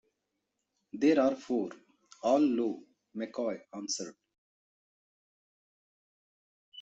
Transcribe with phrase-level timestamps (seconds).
[0.93, 1.69] There are four,
[2.23, 2.83] all low,
[3.15, 4.15] McCoy answered.